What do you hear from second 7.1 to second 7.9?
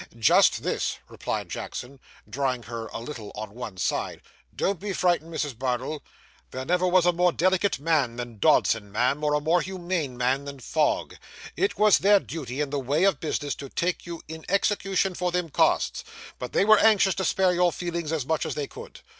more delicate